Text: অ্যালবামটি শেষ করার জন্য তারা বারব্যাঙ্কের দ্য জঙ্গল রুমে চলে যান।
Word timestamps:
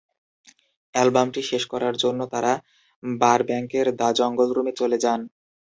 অ্যালবামটি 0.95 1.41
শেষ 1.49 1.63
করার 1.71 1.95
জন্য 2.03 2.21
তারা 2.33 2.53
বারব্যাঙ্কের 3.03 3.87
দ্য 3.99 4.09
জঙ্গল 4.19 4.49
রুমে 4.51 4.73
চলে 4.79 4.97
যান। 5.03 5.19